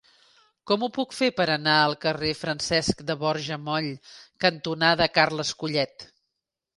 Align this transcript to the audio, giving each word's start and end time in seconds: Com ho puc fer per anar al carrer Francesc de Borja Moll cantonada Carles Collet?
Com 0.69 0.83
ho 0.85 0.87
puc 0.93 1.11
fer 1.17 1.27
per 1.39 1.45
anar 1.55 1.75
al 1.81 1.91
carrer 2.05 2.31
Francesc 2.39 3.03
de 3.09 3.15
Borja 3.23 3.57
Moll 3.65 3.91
cantonada 4.47 5.09
Carles 5.19 5.53
Collet? 5.61 6.07